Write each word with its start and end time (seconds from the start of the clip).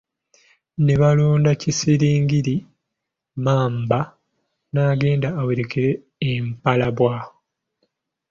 Ne 0.85 0.93
balonda 1.01 1.51
Kisingiri 1.61 2.55
Mmamba 3.35 3.99
N'agenda 4.73 5.27
awerekera 5.41 5.93
Empalabwa! 6.31 7.13